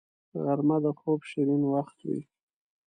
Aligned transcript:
غرمه 0.43 0.77
د 0.83 0.87
خوب 0.99 1.19
شیرین 1.29 1.61
وخت 1.73 1.97
وي 2.07 2.21